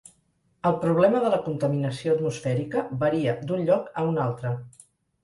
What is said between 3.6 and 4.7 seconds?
lloc a un altre.